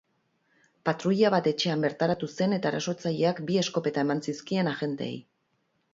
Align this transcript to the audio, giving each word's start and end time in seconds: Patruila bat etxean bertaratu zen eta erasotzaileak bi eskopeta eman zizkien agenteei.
Patruila 0.89 1.31
bat 1.35 1.49
etxean 1.51 1.85
bertaratu 1.85 2.31
zen 2.37 2.57
eta 2.59 2.71
erasotzaileak 2.73 3.45
bi 3.51 3.61
eskopeta 3.65 4.07
eman 4.07 4.27
zizkien 4.29 4.71
agenteei. 4.77 5.15